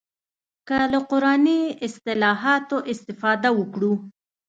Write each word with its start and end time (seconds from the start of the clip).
که 0.67 0.77
له 0.91 0.99
قراني 1.09 1.61
اصطلاحاتو 1.85 2.77
استفاده 2.91 3.49
وکړو. 3.59 3.93